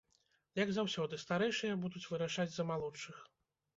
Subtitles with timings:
[0.59, 3.25] Як заўсёды, старэйшыя будуць вырашаць за малодшых.